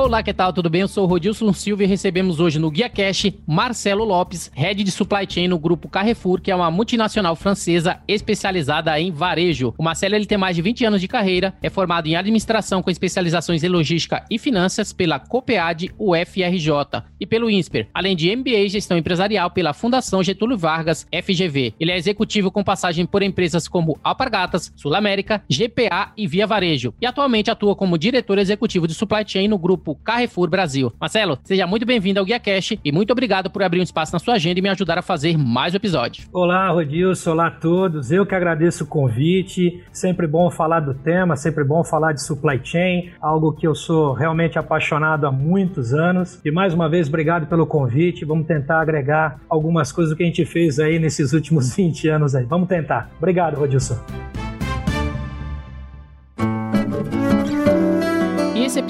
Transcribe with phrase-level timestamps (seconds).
[0.00, 0.52] Olá, que tal?
[0.52, 0.82] Tudo bem?
[0.82, 4.92] Eu sou o Rodilson Silva e recebemos hoje no Guia Cash Marcelo Lopes, Head de
[4.92, 9.74] Supply Chain no grupo Carrefour, que é uma multinacional francesa especializada em varejo.
[9.76, 12.90] O Marcelo ele tem mais de 20 anos de carreira, é formado em administração com
[12.90, 18.68] especializações em logística e finanças pela COPEAD UFRJ e pelo INSPER, além de MBA em
[18.68, 21.74] gestão empresarial pela Fundação Getúlio Vargas FGV.
[21.78, 26.94] Ele é executivo com passagem por empresas como Alpargatas, Sul América, GPA e Via Varejo
[27.00, 30.92] e atualmente atua como diretor executivo de Supply Chain no grupo Carrefour Brasil.
[31.00, 34.18] Marcelo, seja muito bem-vindo ao Guia Cash e muito obrigado por abrir um espaço na
[34.18, 36.24] sua agenda e me ajudar a fazer mais um episódio.
[36.32, 38.10] Olá, Rodilson, olá a todos.
[38.10, 39.82] Eu que agradeço o convite.
[39.92, 44.12] Sempre bom falar do tema, sempre bom falar de supply chain, algo que eu sou
[44.12, 46.40] realmente apaixonado há muitos anos.
[46.44, 48.24] E mais uma vez, obrigado pelo convite.
[48.24, 52.44] Vamos tentar agregar algumas coisas que a gente fez aí nesses últimos 20 anos aí.
[52.44, 53.10] Vamos tentar.
[53.18, 54.27] Obrigado, Rodilson.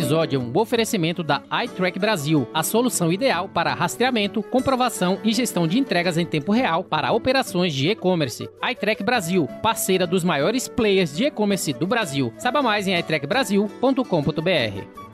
[0.09, 5.69] Episódio é um oferecimento da iTrack Brasil, a solução ideal para rastreamento, comprovação e gestão
[5.69, 8.49] de entregas em tempo real para operações de e-commerce.
[8.71, 12.33] iTrack Brasil, parceira dos maiores players de e-commerce do Brasil.
[12.39, 15.08] Saiba mais em iTrackbrasil.com.br.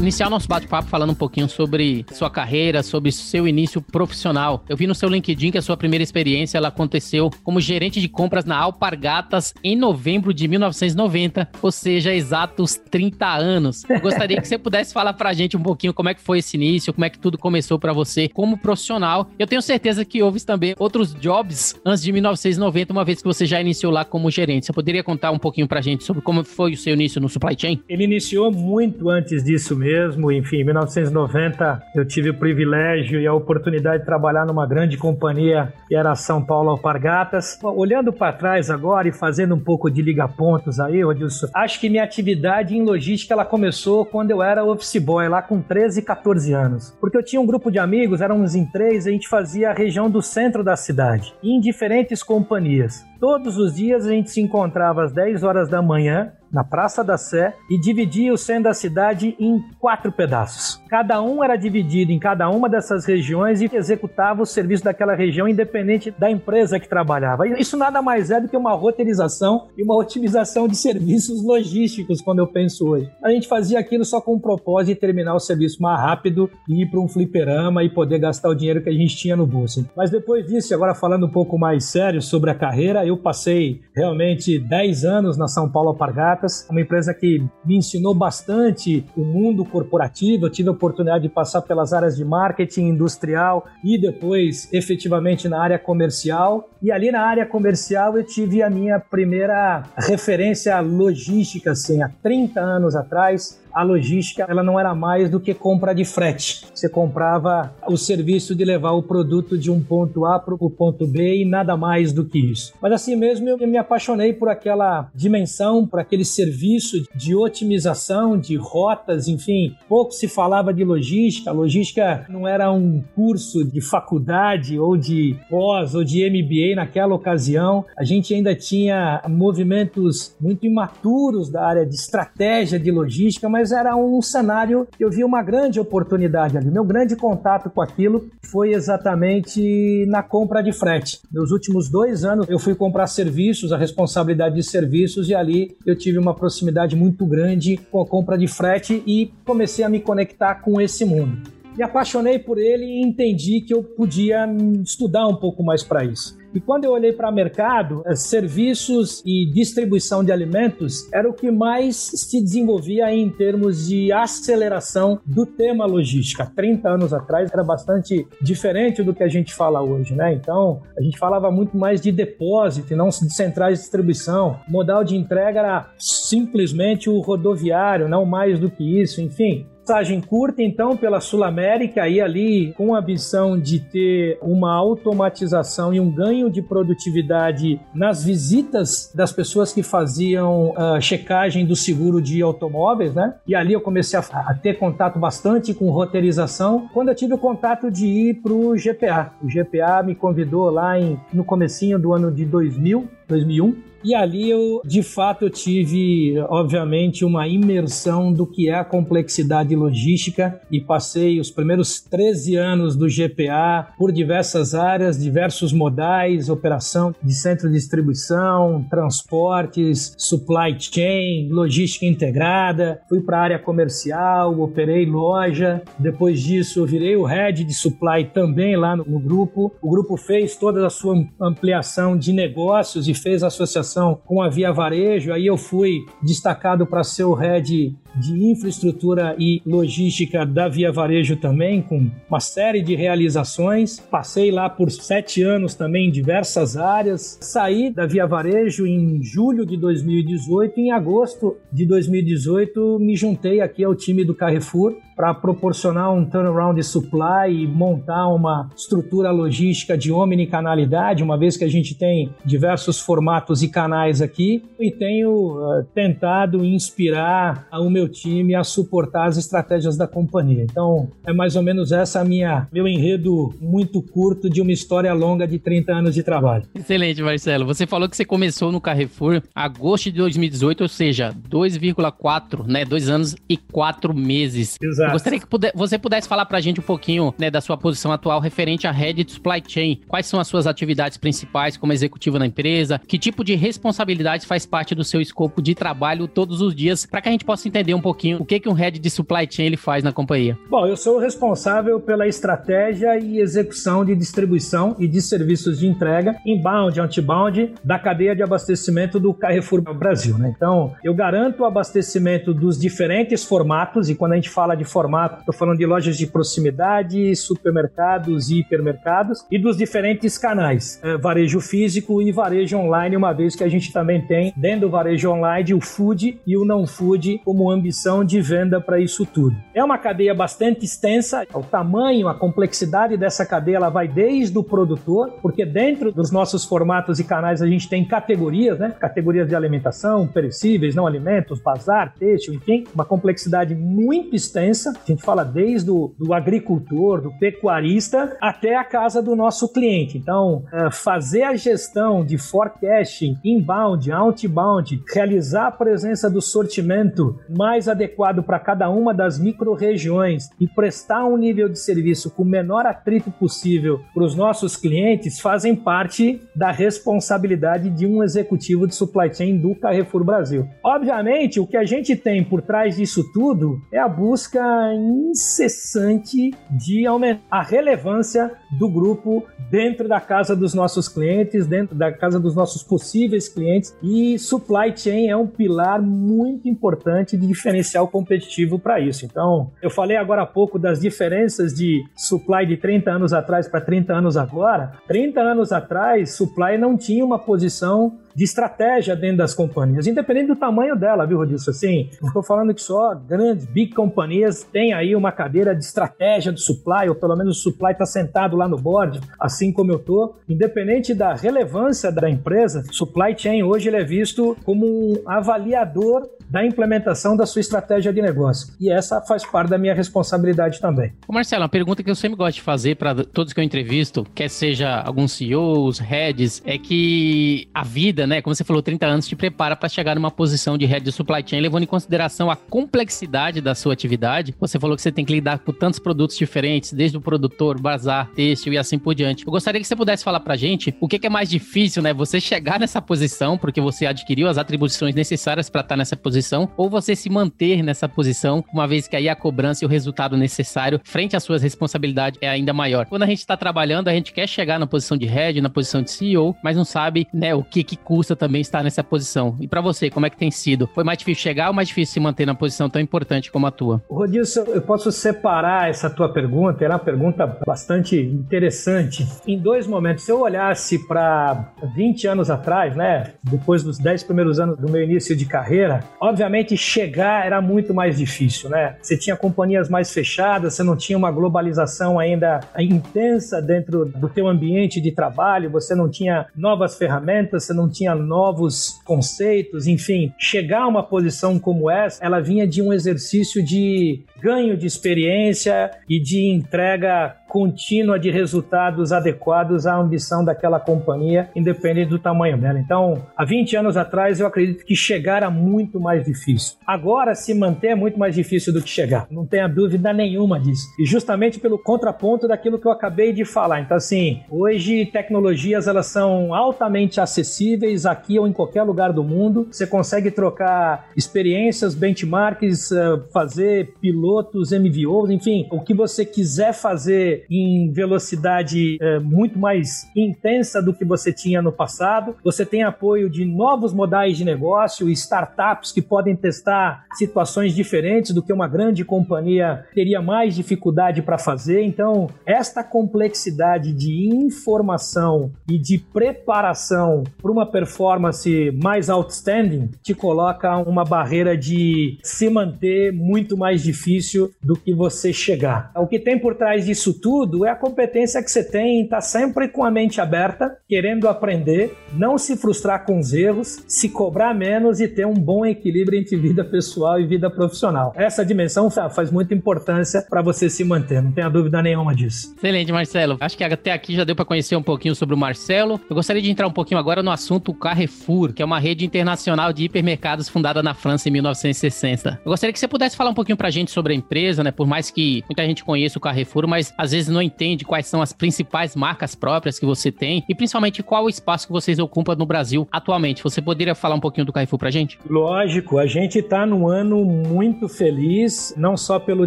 [0.00, 4.64] iniciar nosso bate-papo falando um pouquinho sobre sua carreira, sobre seu início profissional.
[4.68, 8.08] Eu vi no seu LinkedIn que a sua primeira experiência ela aconteceu como gerente de
[8.08, 13.84] compras na Alpargatas em novembro de 1990, ou seja, exatos 30 anos.
[13.88, 16.56] Eu gostaria que você pudesse falar pra gente um pouquinho como é que foi esse
[16.56, 19.30] início, como é que tudo começou para você como profissional.
[19.38, 23.46] Eu tenho certeza que houve também outros jobs antes de 1990, uma vez que você
[23.46, 24.66] já iniciou lá como gerente.
[24.66, 27.56] Você poderia contar um pouquinho pra gente sobre como foi o seu início no supply
[27.58, 27.80] chain?
[27.88, 30.32] Ele iniciou muito antes disso mesmo mesmo.
[30.32, 35.72] Enfim, em 1990 eu tive o privilégio e a oportunidade de trabalhar numa grande companhia
[35.86, 37.58] que era São Paulo Alpargatas.
[37.62, 42.02] Olhando para trás agora e fazendo um pouco de liga-pontos aí, Odilson, acho que minha
[42.02, 46.96] atividade em logística ela começou quando eu era office boy, lá com 13, 14 anos.
[47.00, 50.10] Porque eu tinha um grupo de amigos, éramos em três, a gente fazia a região
[50.10, 53.04] do centro da cidade, em diferentes companhias.
[53.18, 57.16] Todos os dias a gente se encontrava às 10 horas da manhã na Praça da
[57.16, 60.82] Sé e dividia o centro da cidade em quatro pedaços.
[60.88, 65.48] Cada um era dividido em cada uma dessas regiões e executava o serviço daquela região
[65.48, 67.46] independente da empresa que trabalhava.
[67.46, 72.38] Isso nada mais é do que uma roteirização e uma otimização de serviços logísticos, quando
[72.38, 73.10] eu penso hoje.
[73.22, 76.82] A gente fazia aquilo só com o propósito de terminar o serviço mais rápido e
[76.82, 79.88] ir para um fliperama e poder gastar o dinheiro que a gente tinha no bolso.
[79.96, 84.58] Mas depois disso, agora falando um pouco mais sério sobre a carreira, eu passei realmente
[84.58, 90.46] 10 anos na São Paulo Alpargatas, uma empresa que me ensinou bastante o mundo corporativo.
[90.46, 95.60] Eu tive a oportunidade de passar pelas áreas de marketing industrial e depois efetivamente na
[95.60, 96.68] área comercial.
[96.82, 102.60] E ali na área comercial eu tive a minha primeira referência logística, assim, há 30
[102.60, 106.64] anos atrás a logística ela não era mais do que compra de frete.
[106.74, 111.06] Você comprava o serviço de levar o produto de um ponto A para o ponto
[111.06, 112.72] B e nada mais do que isso.
[112.80, 118.56] Mas assim mesmo eu me apaixonei por aquela dimensão, por aquele serviço de otimização de
[118.56, 119.74] rotas, enfim.
[119.86, 121.52] Pouco se falava de logística.
[121.52, 127.84] Logística não era um curso de faculdade ou de pós ou de MBA naquela ocasião.
[127.98, 133.72] A gente ainda tinha movimentos muito imaturos da área de estratégia de logística, mas mas
[133.72, 136.70] era um cenário que eu vi uma grande oportunidade ali.
[136.70, 141.18] Meu grande contato com aquilo foi exatamente na compra de frete.
[141.32, 145.98] Nos últimos dois anos eu fui comprar serviços, a responsabilidade de serviços, e ali eu
[145.98, 150.54] tive uma proximidade muito grande com a compra de frete e comecei a me conectar
[150.62, 151.55] com esse mundo.
[151.76, 154.46] Me apaixonei por ele e entendi que eu podia
[154.82, 156.36] estudar um pouco mais para isso.
[156.54, 161.34] E quando eu olhei para o mercado, eh, serviços e distribuição de alimentos era o
[161.34, 166.50] que mais se desenvolvia em termos de aceleração do tema logística.
[166.56, 170.32] 30 anos atrás era bastante diferente do que a gente fala hoje, né?
[170.32, 174.58] Então, a gente falava muito mais de depósito e não de centrais de distribuição.
[174.66, 180.20] O modal de entrega era simplesmente o rodoviário, não mais do que isso, enfim Passagem
[180.20, 186.00] curta, então, pela Sul América e ali com a ambição de ter uma automatização e
[186.00, 192.42] um ganho de produtividade nas visitas das pessoas que faziam uh, checagem do seguro de
[192.42, 193.36] automóveis, né?
[193.46, 196.88] E ali eu comecei a, a ter contato bastante com roteirização.
[196.92, 199.34] Quando eu tive o contato de ir para o GPA.
[199.40, 204.48] O GPA me convidou lá em, no comecinho do ano de 2000, 2001 e ali
[204.48, 210.80] eu, de fato, eu tive, obviamente, uma imersão do que é a complexidade logística e
[210.80, 217.68] passei os primeiros 13 anos do GPA por diversas áreas, diversos modais, operação de centro
[217.68, 223.00] de distribuição, transportes, supply chain, logística integrada.
[223.08, 225.82] Fui para a área comercial, operei loja.
[225.98, 229.74] Depois disso, eu virei o head de supply também lá no, no grupo.
[229.82, 234.72] O grupo fez toda a sua ampliação de negócios e fez associação com a Via
[234.72, 240.92] Varejo, aí eu fui destacado para ser o head de infraestrutura e logística da Via
[240.92, 244.00] Varejo também, com uma série de realizações.
[244.00, 247.38] Passei lá por sete anos também em diversas áreas.
[247.40, 250.78] Saí da Via Varejo em julho de 2018.
[250.80, 256.78] Em agosto de 2018, me juntei aqui ao time do Carrefour para proporcionar um turnaround
[256.78, 262.30] de supply e montar uma estrutura logística de omnicanalidade, uma vez que a gente tem
[262.44, 269.26] diversos formatos e canais aqui, e tenho uh, tentado inspirar o meu time a suportar
[269.26, 270.64] as estratégias da companhia.
[270.64, 275.12] Então, é mais ou menos essa a minha meu enredo muito curto de uma história
[275.14, 276.64] longa de 30 anos de trabalho.
[276.74, 277.64] Excelente, Marcelo.
[277.64, 283.08] Você falou que você começou no Carrefour agosto de 2018, ou seja, 2,4, né, dois
[283.08, 284.76] anos e quatro meses.
[284.82, 285.05] Exato.
[285.06, 287.76] Eu gostaria que puder, você pudesse falar para a gente um pouquinho né, da sua
[287.76, 290.00] posição atual referente à Head Supply Chain.
[290.06, 293.00] Quais são as suas atividades principais como executivo na empresa?
[293.06, 297.20] Que tipo de responsabilidades faz parte do seu escopo de trabalho todos os dias, para
[297.20, 299.66] que a gente possa entender um pouquinho o que, que um Head de Supply Chain
[299.66, 300.58] ele faz na companhia?
[300.68, 305.86] Bom, eu sou o responsável pela estratégia e execução de distribuição e de serviços de
[305.86, 310.38] entrega inbound, outbound da cadeia de abastecimento do Carrefour Brasil.
[310.38, 310.52] Né?
[310.56, 315.40] Então, eu garanto o abastecimento dos diferentes formatos, e quando a gente fala de formato.
[315.40, 321.60] Estou falando de lojas de proximidade, supermercados e hipermercados e dos diferentes canais, é, varejo
[321.60, 325.74] físico e varejo online, uma vez que a gente também tem dentro do varejo online
[325.74, 329.54] o food e o não food como ambição de venda para isso tudo.
[329.74, 334.64] É uma cadeia bastante extensa, o tamanho, a complexidade dessa cadeia ela vai desde o
[334.64, 338.94] produtor, porque dentro dos nossos formatos e canais a gente tem categorias, né?
[338.98, 345.22] Categorias de alimentação, perecíveis, não alimentos, bazar, têxtil, enfim, uma complexidade muito extensa a gente
[345.22, 350.18] fala desde o do agricultor, do pecuarista, até a casa do nosso cliente.
[350.18, 357.88] Então, é, fazer a gestão de forecasting, inbound, outbound, realizar a presença do sortimento mais
[357.88, 362.86] adequado para cada uma das micro-regiões e prestar um nível de serviço com o menor
[362.86, 369.32] atrito possível para os nossos clientes fazem parte da responsabilidade de um executivo de supply
[369.32, 370.66] chain do Carrefour Brasil.
[370.84, 374.60] Obviamente, o que a gente tem por trás disso tudo é a busca
[374.94, 382.12] incessante de aumentar a relevância do grupo dentro da casa dos nossos clientes, dentro da
[382.12, 383.96] casa dos nossos possíveis clientes.
[384.02, 389.24] E supply chain é um pilar muito importante de diferencial competitivo para isso.
[389.24, 393.80] Então, eu falei agora há pouco das diferenças de supply de 30 anos atrás para
[393.80, 394.92] 30 anos agora.
[395.06, 400.56] 30 anos atrás, supply não tinha uma posição de estratégia dentro das companhias, independente do
[400.56, 401.70] tamanho dela, viu, Rodilson?
[401.70, 406.60] Assim, estou falando que só grandes, big companhias têm aí uma cadeira de estratégia do
[406.60, 410.36] supply, ou pelo menos o supply está sentado lá no board, assim como eu tô.
[410.46, 416.64] Independente da relevância da empresa, supply chain hoje ele é visto como um avaliador da
[416.64, 418.72] implementação da sua estratégia de negócio.
[418.80, 421.12] E essa faz parte da minha responsabilidade também.
[421.26, 424.24] Ô Marcelo, uma pergunta que eu sempre gosto de fazer para todos que eu entrevisto,
[424.34, 429.28] quer seja alguns CEOs, heads, é que a vida, né, como você falou, 30 anos
[429.28, 432.56] te prepara para chegar numa posição de head de supply chain, levando em consideração a
[432.56, 434.54] complexidade da sua atividade.
[434.60, 438.30] Você falou que você tem que lidar com tantos produtos diferentes, desde o produtor, bazar,
[438.34, 439.46] têxtil e assim por diante.
[439.46, 442.40] Eu gostaria que você pudesse falar pra gente o que é mais difícil, né, você
[442.40, 446.88] chegar nessa posição, porque você adquiriu as atribuições necessárias para estar nessa posição posição, ou
[446.88, 451.00] você se manter nessa posição, uma vez que aí a cobrança e o resultado necessário
[451.04, 453.06] frente às suas responsabilidades é ainda maior.
[453.06, 456.02] Quando a gente está trabalhando, a gente quer chegar na posição de head, na posição
[456.02, 459.56] de CEO, mas não sabe, né, o que que custa também estar nessa posição.
[459.60, 460.88] E para você, como é que tem sido?
[460.94, 463.70] Foi mais difícil chegar ou mais difícil se manter na posição tão importante como a
[463.70, 464.02] tua?
[464.08, 469.26] Rodilson, eu posso separar essa tua pergunta, era uma pergunta bastante interessante.
[469.46, 474.58] Em dois momentos, se eu olhasse para 20 anos atrás, né, depois dos 10 primeiros
[474.58, 478.96] anos do meu início de carreira, Obviamente, chegar era muito mais difícil, né?
[479.00, 484.48] Você tinha companhias mais fechadas, você não tinha uma globalização ainda intensa dentro do teu
[484.48, 490.82] ambiente de trabalho, você não tinha novas ferramentas, você não tinha novos conceitos, enfim, chegar
[490.82, 496.20] a uma posição como essa, ela vinha de um exercício de ganho de experiência e
[496.20, 502.78] de entrega contínua de resultados adequados à ambição daquela companhia, independente do tamanho dela.
[502.78, 506.76] Então, há 20 anos atrás, eu acredito que chegar era muito mais difícil.
[506.86, 509.26] Agora, se manter é muito mais difícil do que chegar.
[509.30, 510.86] Não tenha dúvida nenhuma disso.
[510.98, 513.80] E justamente pelo contraponto daquilo que eu acabei de falar.
[513.80, 519.68] Então, assim, hoje tecnologias elas são altamente acessíveis aqui ou em qualquer lugar do mundo.
[519.70, 527.35] Você consegue trocar experiências, benchmarks, eh, fazer pilotos, MVOs, enfim, o que você quiser fazer
[527.50, 532.36] em velocidade é, muito mais intensa do que você tinha no passado.
[532.42, 538.42] Você tem apoio de novos modais de negócio, startups que podem testar situações diferentes do
[538.42, 541.82] que uma grande companhia teria mais dificuldade para fazer.
[541.82, 550.76] Então, esta complexidade de informação e de preparação para uma performance mais outstanding te coloca
[550.78, 555.90] uma barreira de se manter muito mais difícil do que você chegar.
[555.94, 557.25] O que tem por trás disso tudo
[557.64, 561.28] é a competência que você tem em estar tá sempre com a mente aberta, querendo
[561.28, 566.18] aprender, não se frustrar com os erros, se cobrar menos e ter um bom equilíbrio
[566.18, 568.12] entre vida pessoal e vida profissional.
[568.16, 572.54] Essa dimensão faz muita importância para você se manter, não tenha dúvida nenhuma disso.
[572.56, 573.36] Excelente, Marcelo.
[573.40, 576.00] Acho que até aqui já deu para conhecer um pouquinho sobre o Marcelo.
[576.08, 579.72] Eu gostaria de entrar um pouquinho agora no assunto Carrefour, que é uma rede internacional
[579.72, 582.40] de hipermercados fundada na França em 1960.
[582.44, 584.70] Eu gostaria que você pudesse falar um pouquinho para a gente sobre a empresa, né?
[584.70, 588.20] Por mais que muita gente conheça o Carrefour, mas às vezes não entende quais são
[588.20, 592.34] as principais marcas próprias que você tem e principalmente qual o espaço que vocês ocupam
[592.34, 593.42] no Brasil atualmente.
[593.42, 595.18] Você poderia falar um pouquinho do Carrefour pra gente?
[595.28, 599.46] Lógico, a gente está num ano muito feliz, não só pelo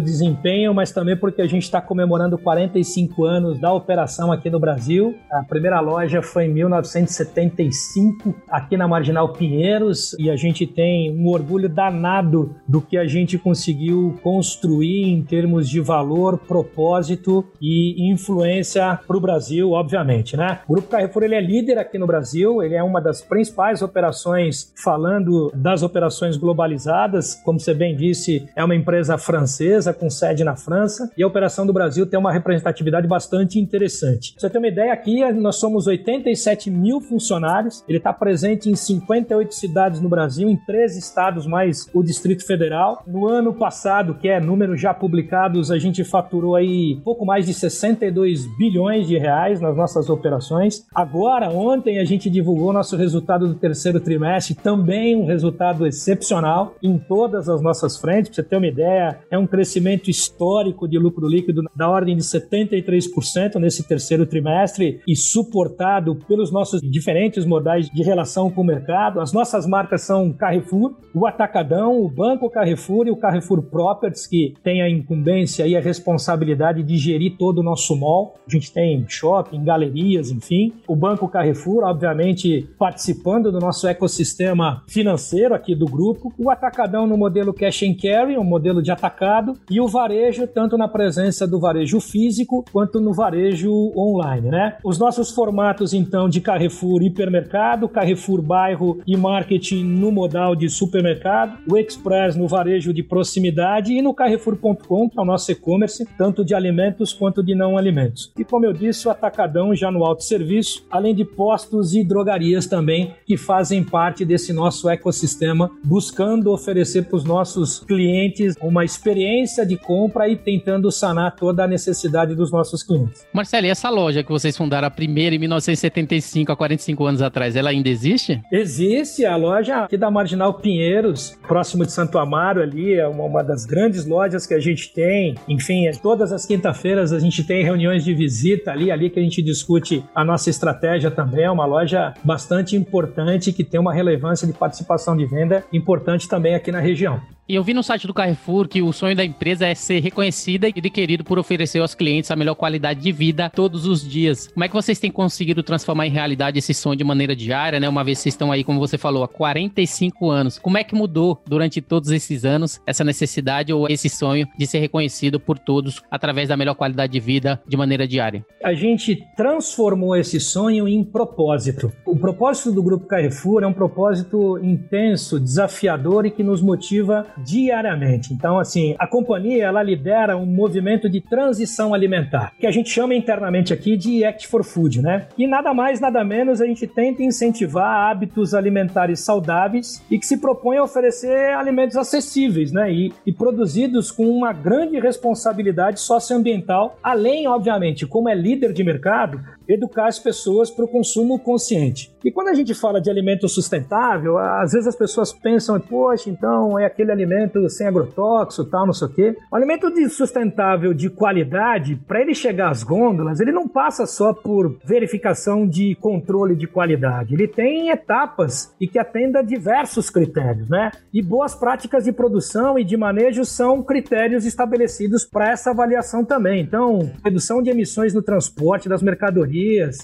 [0.00, 5.16] desempenho, mas também porque a gente está comemorando 45 anos da operação aqui no Brasil.
[5.30, 11.28] A primeira loja foi em 1975, aqui na Marginal Pinheiros, e a gente tem um
[11.28, 18.98] orgulho danado do que a gente conseguiu construir em termos de valor, propósito e influência
[19.06, 20.60] para o Brasil, obviamente, né?
[20.68, 24.72] O Grupo Carrefour ele é líder aqui no Brasil, ele é uma das principais operações,
[24.82, 30.56] falando das operações globalizadas, como você bem disse, é uma empresa francesa com sede na
[30.56, 34.32] França e a operação do Brasil tem uma representatividade bastante interessante.
[34.32, 38.74] Pra você ter uma ideia, aqui nós somos 87 mil funcionários, ele está presente em
[38.74, 43.02] 58 cidades no Brasil, em três estados mais o Distrito Federal.
[43.06, 47.49] No ano passado, que é números já publicados, a gente faturou aí pouco mais de
[47.54, 50.86] 62 bilhões de reais nas nossas operações.
[50.94, 56.98] Agora, ontem, a gente divulgou nosso resultado do terceiro trimestre, também um resultado excepcional em
[56.98, 58.30] todas as nossas frentes.
[58.30, 62.22] Para você ter uma ideia, é um crescimento histórico de lucro líquido da ordem de
[62.22, 69.20] 73% nesse terceiro trimestre e suportado pelos nossos diferentes modais de relação com o mercado.
[69.20, 74.54] As nossas marcas são Carrefour, o Atacadão, o Banco Carrefour e o Carrefour Properties, que
[74.62, 78.34] tem a incumbência e a responsabilidade de gerir todo o nosso mall.
[78.46, 80.74] A gente tem shopping, galerias, enfim.
[80.86, 86.30] O Banco Carrefour, obviamente, participando do nosso ecossistema financeiro aqui do grupo.
[86.38, 89.54] O Atacadão no modelo cash and carry, um modelo de atacado.
[89.70, 94.76] E o varejo, tanto na presença do varejo físico quanto no varejo online, né?
[94.84, 101.56] Os nossos formatos, então, de Carrefour hipermercado, Carrefour bairro e marketing no modal de supermercado,
[101.66, 106.44] o Express no varejo de proximidade e no Carrefour.com, que é o nosso e-commerce, tanto
[106.44, 108.32] de alimentos quanto de não alimentos.
[108.36, 113.14] E como eu disse, o atacadão já no autosserviço, além de postos e drogarias também,
[113.24, 119.76] que fazem parte desse nosso ecossistema, buscando oferecer para os nossos clientes uma experiência de
[119.76, 123.26] compra e tentando sanar toda a necessidade dos nossos clientes.
[123.32, 127.54] Marcelo, e essa loja que vocês fundaram a primeira em 1975, há 45 anos atrás,
[127.56, 128.40] ela ainda existe?
[128.50, 133.42] Existe, a loja aqui da Marginal Pinheiros, próximo de Santo Amaro ali, é uma, uma
[133.42, 135.34] das grandes lojas que a gente tem.
[135.48, 139.22] Enfim, é todas as quinta-feiras a gente tem reuniões de visita ali, ali que a
[139.22, 141.44] gente discute a nossa estratégia também.
[141.44, 146.54] É uma loja bastante importante que tem uma relevância de participação de venda importante também
[146.54, 147.20] aqui na região.
[147.50, 150.68] E eu vi no site do Carrefour que o sonho da empresa é ser reconhecida
[150.68, 154.46] e adquirido por oferecer aos clientes a melhor qualidade de vida todos os dias.
[154.46, 157.88] Como é que vocês têm conseguido transformar em realidade esse sonho de maneira diária, né?
[157.88, 160.60] Uma vez vocês estão aí, como você falou, há 45 anos.
[160.60, 164.78] Como é que mudou durante todos esses anos essa necessidade ou esse sonho de ser
[164.78, 168.46] reconhecido por todos através da melhor qualidade de vida de maneira diária?
[168.62, 171.92] A gente transformou esse sonho em propósito.
[172.06, 178.32] O propósito do Grupo Carrefour é um propósito intenso, desafiador e que nos motiva diariamente.
[178.32, 183.14] Então, assim, a companhia ela lidera um movimento de transição alimentar, que a gente chama
[183.14, 185.26] internamente aqui de Act for Food, né?
[185.36, 190.36] E nada mais, nada menos a gente tenta incentivar hábitos alimentares saudáveis e que se
[190.36, 192.92] propõe a oferecer alimentos acessíveis, né?
[192.92, 199.40] E, e produzidos com uma grande responsabilidade socioambiental, além, obviamente, como é líder de mercado,
[199.74, 202.12] educar as pessoas para o consumo consciente.
[202.24, 206.78] E quando a gente fala de alimento sustentável, às vezes as pessoas pensam, poxa, então
[206.78, 209.36] é aquele alimento sem agrotóxico, tal, não sei o quê.
[209.50, 214.34] O alimento de sustentável de qualidade, para ele chegar às gôndolas, ele não passa só
[214.34, 217.34] por verificação de controle de qualidade.
[217.34, 220.90] Ele tem etapas e que atenda diversos critérios, né?
[221.12, 226.60] E boas práticas de produção e de manejo são critérios estabelecidos para essa avaliação também.
[226.60, 229.59] Então, redução de emissões no transporte das mercadorias,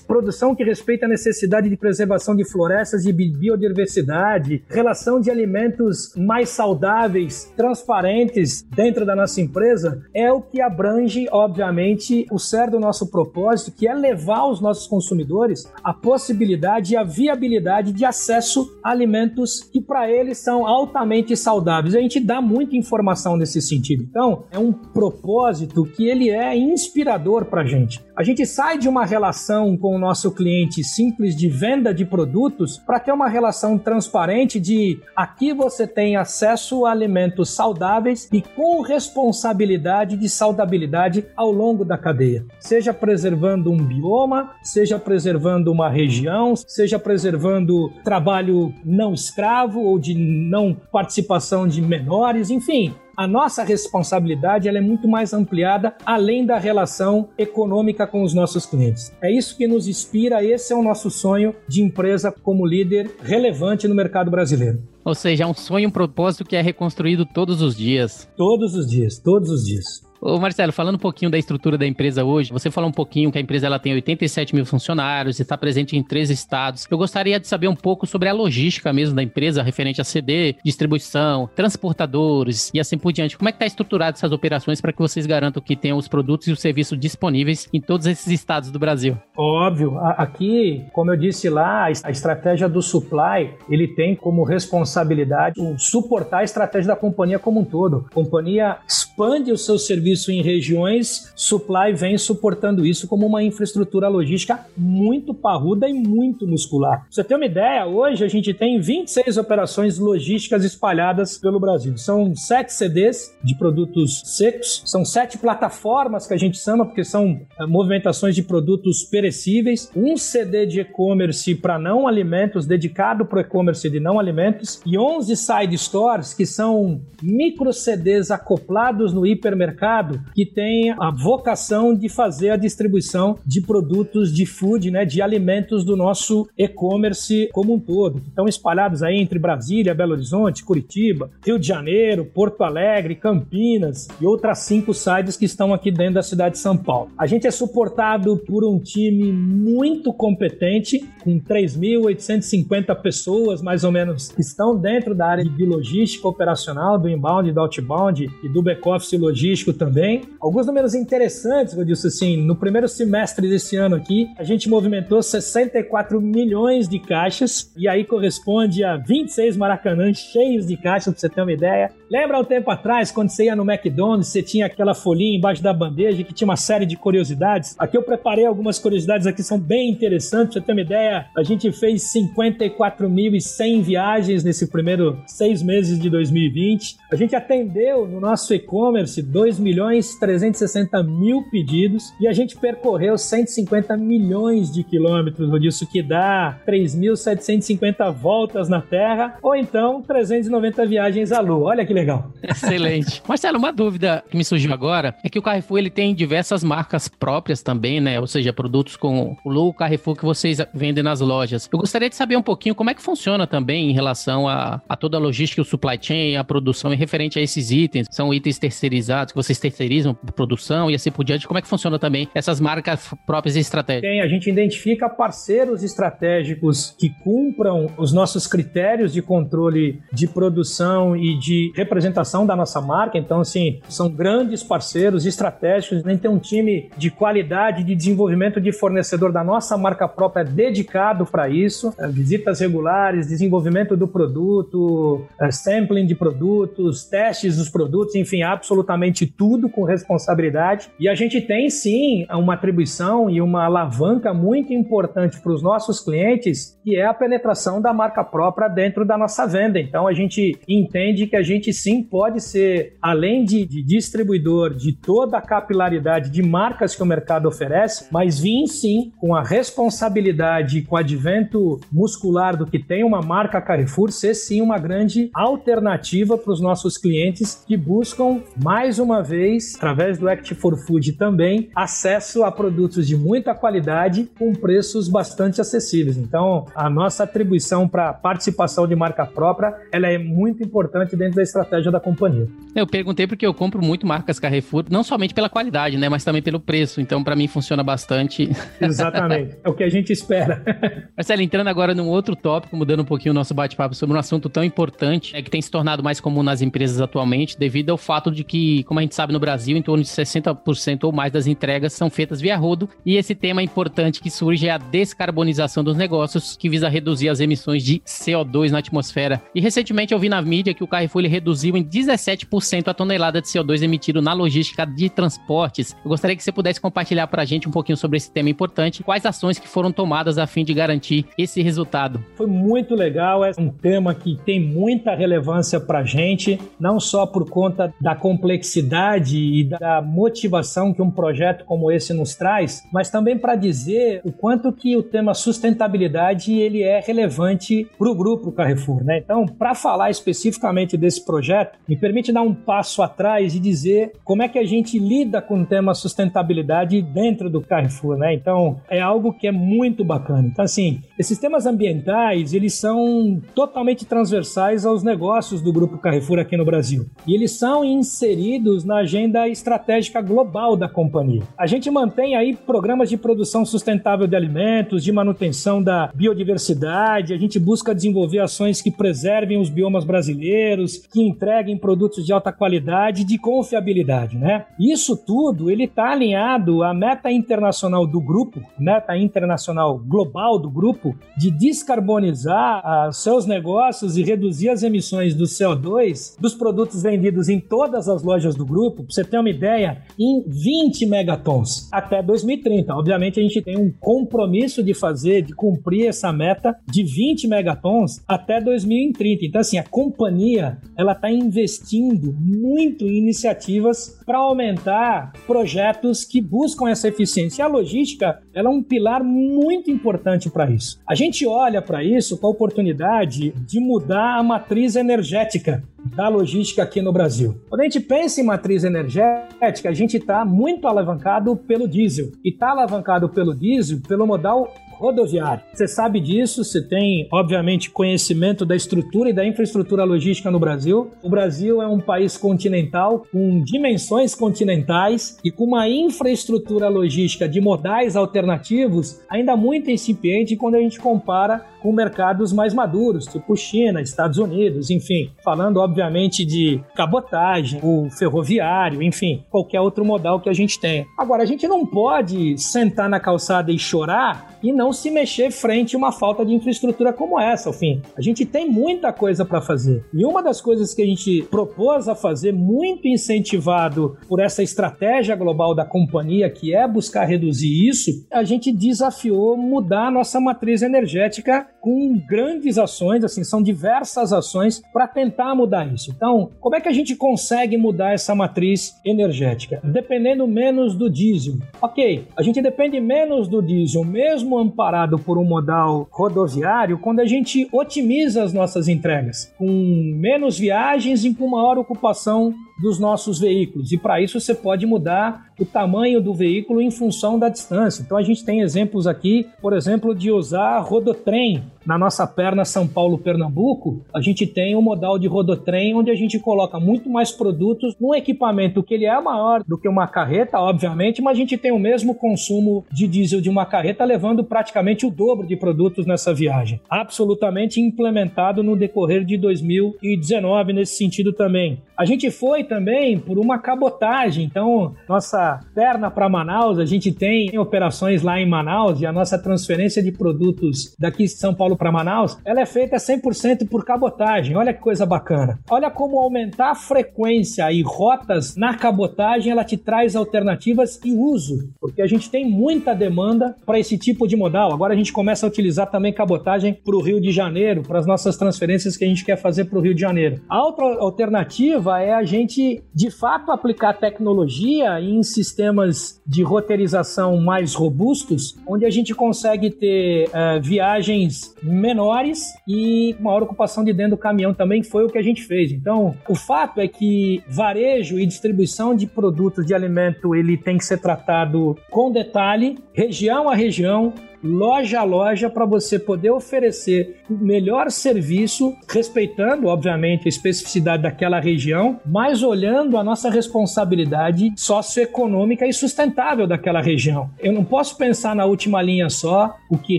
[0.06, 6.48] produção que respeita a necessidade de preservação de florestas e biodiversidade, relação de alimentos mais
[6.48, 13.08] saudáveis, transparentes dentro da nossa empresa, é o que abrange, obviamente, o cerne do nosso
[13.08, 18.96] propósito, que é levar os nossos consumidores a possibilidade e a viabilidade de acesso a
[18.96, 21.94] alimentos que para eles são altamente saudáveis.
[21.94, 24.04] A gente dá muita informação nesse sentido.
[24.08, 28.02] Então, é um propósito que ele é inspirador para a gente.
[28.16, 29.45] A gente sai de uma relação
[29.76, 34.98] com o nosso cliente simples de venda de produtos para ter uma relação transparente de
[35.14, 41.96] aqui você tem acesso a alimentos saudáveis e com responsabilidade de saudabilidade ao longo da
[41.96, 42.44] cadeia.
[42.58, 50.14] Seja preservando um bioma, seja preservando uma região, seja preservando trabalho não escravo ou de
[50.14, 56.58] não participação de menores, enfim, a nossa responsabilidade ela é muito mais ampliada além da
[56.58, 59.12] relação econômica com os nossos clientes.
[59.22, 63.88] É isso que nos inspira, esse é o nosso sonho de empresa como líder relevante
[63.88, 64.82] no mercado brasileiro.
[65.04, 68.28] Ou seja, é um sonho, um propósito que é reconstruído todos os dias.
[68.36, 70.05] Todos os dias, todos os dias.
[70.20, 73.38] Ô Marcelo, falando um pouquinho da estrutura da empresa hoje, você falou um pouquinho que
[73.38, 76.86] a empresa ela tem 87 mil funcionários, está presente em três estados.
[76.90, 80.56] Eu gostaria de saber um pouco sobre a logística mesmo da empresa, referente a CD,
[80.64, 83.36] distribuição, transportadores e assim por diante.
[83.36, 86.48] Como é que está estruturada essas operações para que vocês garantam que tenham os produtos
[86.48, 89.18] e os serviços disponíveis em todos esses estados do Brasil?
[89.36, 89.98] Óbvio.
[89.98, 96.44] Aqui, como eu disse lá, a estratégia do supply, ele tem como responsabilidade suportar a
[96.44, 98.06] estratégia da companhia como um todo.
[98.10, 103.42] A companhia expande os seus serviços serviço em regiões, Supply vem suportando isso como uma
[103.42, 107.00] infraestrutura logística muito parruda e muito muscular.
[107.00, 111.96] Pra você ter uma ideia, hoje a gente tem 26 operações logísticas espalhadas pelo Brasil.
[111.96, 117.40] São sete CDs de produtos secos, são sete plataformas que a gente chama, porque são
[117.58, 123.40] é, movimentações de produtos perecíveis, um CD de e-commerce para não alimentos, dedicado para o
[123.40, 129.95] e-commerce de não alimentos, e 11 side stores, que são micro CDs acoplados no hipermercado
[129.96, 135.22] mercado que tem a vocação de fazer a distribuição de produtos de food, né, de
[135.22, 140.64] alimentos do nosso e-commerce como um todo, que estão espalhados aí entre Brasília, Belo Horizonte,
[140.64, 146.14] Curitiba, Rio de Janeiro, Porto Alegre, Campinas e outras cinco sites que estão aqui dentro
[146.14, 147.10] da cidade de São Paulo.
[147.16, 154.28] A gente é suportado por um time muito competente, com 3.850 pessoas, mais ou menos,
[154.28, 159.18] que estão dentro da área de logística operacional, do inbound, do outbound e do back-office
[159.18, 160.22] logístico também também.
[160.40, 165.22] Alguns números interessantes, eu disse assim, no primeiro semestre desse ano aqui, a gente movimentou
[165.22, 171.28] 64 milhões de caixas, e aí corresponde a 26 Maracanãs cheios de caixas, pra você
[171.28, 171.92] ter uma ideia.
[172.10, 175.72] Lembra um tempo atrás, quando você ia no McDonald's, você tinha aquela folhinha embaixo da
[175.72, 177.76] bandeja que tinha uma série de curiosidades?
[177.78, 181.26] Aqui eu preparei algumas curiosidades aqui, são bem interessantes, pra você ter uma ideia.
[181.36, 186.96] A gente fez 54.100 viagens nesse primeiro seis meses de 2020.
[187.10, 192.56] A gente atendeu no nosso e-commerce 2 milhões milhões 360 mil pedidos e a gente
[192.56, 200.86] percorreu 150 milhões de quilômetros, isso que dá 3.750 voltas na Terra ou então 390
[200.86, 201.70] viagens à Lua.
[201.70, 202.30] Olha que legal.
[202.42, 203.22] Excelente.
[203.28, 207.08] Marcelo, uma dúvida que me surgiu agora é que o Carrefour ele tem diversas marcas
[207.08, 208.18] próprias também, né?
[208.18, 211.68] Ou seja, produtos com o logo Carrefour que vocês vendem nas lojas.
[211.70, 214.96] Eu gostaria de saber um pouquinho como é que funciona também em relação a, a
[214.96, 218.06] toda a logística, o supply chain, a produção e referente a esses itens.
[218.10, 221.46] São itens terceirizados que vocês terceirizam produção e assim por diante.
[221.46, 224.10] Como é que funciona também essas marcas próprias e estratégicas?
[224.10, 231.16] Tem, a gente identifica parceiros estratégicos que cumpram os nossos critérios de controle de produção
[231.16, 233.18] e de representação da nossa marca.
[233.18, 236.04] Então, assim, são grandes parceiros estratégicos.
[236.04, 240.44] A gente tem um time de qualidade de desenvolvimento de fornecedor da nossa marca própria
[240.44, 241.92] dedicado para isso.
[241.98, 249.26] É, visitas regulares, desenvolvimento do produto, é, sampling de produtos, testes dos produtos, enfim, absolutamente
[249.26, 250.90] tudo com responsabilidade.
[250.98, 256.00] E a gente tem sim uma atribuição e uma alavanca muito importante para os nossos
[256.00, 259.78] clientes, que é a penetração da marca própria dentro da nossa venda.
[259.80, 264.92] Então a gente entende que a gente sim pode ser, além de, de distribuidor de
[264.92, 270.82] toda a capilaridade de marcas que o mercado oferece, mas vir sim com a responsabilidade,
[270.82, 276.36] com o advento muscular do que tem uma marca Carrefour, ser sim uma grande alternativa
[276.38, 279.45] para os nossos clientes que buscam, mais uma vez,
[279.76, 285.60] através do Act for Food também, acesso a produtos de muita qualidade com preços bastante
[285.60, 286.16] acessíveis.
[286.16, 291.42] Então, a nossa atribuição para participação de marca própria, ela é muito importante dentro da
[291.42, 292.48] estratégia da companhia.
[292.74, 296.42] Eu perguntei porque eu compro muito marcas Carrefour, não somente pela qualidade, né, mas também
[296.42, 297.00] pelo preço.
[297.00, 298.50] Então, para mim funciona bastante.
[298.80, 299.56] Exatamente.
[299.62, 300.62] é o que a gente espera.
[301.16, 304.48] Marcelo, entrando agora num outro tópico, mudando um pouquinho o nosso bate-papo sobre um assunto
[304.48, 308.30] tão importante, é que tem se tornado mais comum nas empresas atualmente, devido ao fato
[308.30, 311.46] de que, como a gente sabe no Brasil, em torno de 60% ou mais das
[311.46, 315.96] entregas são feitas via rodo, e esse tema importante que surge é a descarbonização dos
[315.96, 319.42] negócios, que visa reduzir as emissões de CO2 na atmosfera.
[319.54, 323.48] E recentemente eu vi na mídia que o Carrefour reduziu em 17% a tonelada de
[323.48, 325.94] CO2 emitido na logística de transportes.
[326.04, 329.02] Eu gostaria que você pudesse compartilhar para a gente um pouquinho sobre esse tema importante,
[329.02, 332.24] quais ações que foram tomadas a fim de garantir esse resultado.
[332.36, 337.26] Foi muito legal, é um tema que tem muita relevância para a gente, não só
[337.26, 343.10] por conta da complexidade e da motivação que um projeto como esse nos traz, mas
[343.10, 348.52] também para dizer o quanto que o tema sustentabilidade ele é relevante para o grupo
[348.52, 349.18] Carrefour, né?
[349.18, 354.42] Então, para falar especificamente desse projeto, me permite dar um passo atrás e dizer como
[354.42, 358.34] é que a gente lida com o tema sustentabilidade dentro do Carrefour, né?
[358.34, 360.48] Então, é algo que é muito bacana.
[360.48, 366.56] Então, assim, esses temas ambientais, eles são totalmente transversais aos negócios do grupo Carrefour aqui
[366.56, 367.06] no Brasil.
[367.26, 371.42] E eles são inseridos na agenda estratégica global da companhia.
[371.56, 377.38] A gente mantém aí programas de produção sustentável de alimentos, de manutenção da biodiversidade, a
[377.38, 383.22] gente busca desenvolver ações que preservem os biomas brasileiros, que entreguem produtos de alta qualidade
[383.22, 384.66] e de confiabilidade, né?
[384.78, 391.14] Isso tudo, ele está alinhado à meta internacional do grupo, meta internacional global do grupo,
[391.36, 397.60] de descarbonizar ah, seus negócios e reduzir as emissões do CO2 dos produtos vendidos em
[397.60, 402.94] todas as lojas do grupo, para você ter uma ideia, em 20 megatons até 2030.
[402.94, 408.22] Obviamente a gente tem um compromisso de fazer, de cumprir essa meta de 20 megatons
[408.26, 409.44] até 2030.
[409.44, 416.90] Então assim, a companhia ela está investindo muito em iniciativas para aumentar projetos que buscam
[416.90, 417.62] essa eficiência.
[417.62, 421.00] E a logística ela é um pilar muito importante para isso.
[421.08, 425.84] A gente olha para isso com a oportunidade de mudar a matriz energética
[426.14, 427.60] da logística aqui no Brasil.
[427.68, 432.32] Quando a gente pensa em matriz energética, a gente está muito alavancado pelo diesel.
[432.44, 435.62] E está alavancado pelo diesel pelo modal rodoviário.
[435.72, 441.10] Você sabe disso, você tem, obviamente, conhecimento da estrutura e da infraestrutura logística no Brasil.
[441.22, 447.60] O Brasil é um país continental com dimensões continentais e com uma infraestrutura logística de
[447.60, 454.00] modais alternativos ainda muito incipiente quando a gente compara com mercados mais maduros, tipo China,
[454.00, 460.52] Estados Unidos, enfim, falando obviamente de cabotagem, o ferroviário, enfim, qualquer outro modal que a
[460.52, 461.06] gente tenha.
[461.16, 465.96] Agora, a gente não pode sentar na calçada e chorar e não se mexer frente
[465.96, 468.00] a uma falta de infraestrutura como essa, ao fim.
[468.16, 470.04] A gente tem muita coisa para fazer.
[470.14, 475.34] E uma das coisas que a gente propôs a fazer, muito incentivado por essa estratégia
[475.34, 480.82] global da companhia, que é buscar reduzir isso, a gente desafiou mudar a nossa matriz
[480.82, 486.12] energética com grandes ações, assim, são diversas ações para tentar mudar isso.
[486.14, 489.80] Então, como é que a gente consegue mudar essa matriz energética?
[489.82, 491.54] Dependendo menos do diesel.
[491.82, 497.24] Ok, a gente depende menos do diesel, mesmo amparado por um modal rodoviário quando a
[497.24, 499.66] gente otimiza as nossas entregas, com
[500.14, 503.92] menos viagens e com maior ocupação dos nossos veículos.
[503.92, 508.02] E para isso você pode mudar o tamanho do veículo em função da distância.
[508.02, 511.62] Então a gente tem exemplos aqui, por exemplo, de usar rodotrem.
[511.86, 516.36] Na nossa perna São Paulo-Pernambuco, a gente tem um modal de rodotrem onde a gente
[516.40, 521.22] coloca muito mais produtos num equipamento que ele é maior do que uma carreta, obviamente,
[521.22, 525.10] mas a gente tem o mesmo consumo de diesel de uma carreta, levando praticamente o
[525.10, 526.80] dobro de produtos nessa viagem.
[526.90, 531.80] Absolutamente implementado no decorrer de 2019 nesse sentido também.
[531.96, 537.58] A gente foi também por uma cabotagem, então nossa perna para Manaus, a gente tem
[537.58, 541.92] operações lá em Manaus e a nossa transferência de produtos daqui de São Paulo para
[541.92, 544.56] Manaus, ela é feita 100% por cabotagem.
[544.56, 545.58] Olha que coisa bacana.
[545.70, 551.70] Olha como aumentar a frequência e rotas na cabotagem, ela te traz alternativas e uso,
[551.80, 554.72] porque a gente tem muita demanda para esse tipo de modal.
[554.72, 558.06] Agora a gente começa a utilizar também cabotagem para o Rio de Janeiro, para as
[558.06, 560.40] nossas transferências que a gente quer fazer para o Rio de Janeiro.
[560.48, 562.55] A outra alternativa é a gente
[562.94, 570.28] de fato aplicar tecnologia em sistemas de roteirização mais robustos, onde a gente consegue ter
[570.28, 575.22] uh, viagens menores e maior ocupação de dentro do caminhão também foi o que a
[575.22, 575.72] gente fez.
[575.72, 580.84] Então, o fato é que varejo e distribuição de produtos de alimento ele tem que
[580.84, 587.34] ser tratado com detalhe, região a região, loja a loja para você poder oferecer o
[587.34, 595.72] melhor serviço, respeitando, obviamente, a especificidade daquela região, mas olhando a nossa responsabilidade socioeconômica e
[595.72, 597.30] sustentável daquela região.
[597.38, 599.98] Eu não posso pensar na última linha só o que